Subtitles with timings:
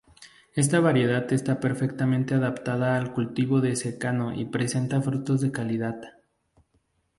[0.55, 5.97] Esta variedad está perfectamente adaptada al cultivo de secano y presenta frutos de calidad.